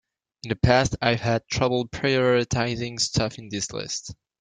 [0.41, 4.15] In the past I've had trouble prioritizing stuff in this list.